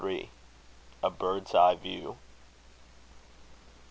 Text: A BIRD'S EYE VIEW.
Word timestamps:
A 1.03 1.11
BIRD'S 1.11 1.53
EYE 1.53 1.75
VIEW. 1.75 2.17